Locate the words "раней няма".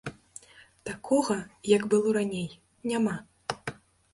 2.17-3.15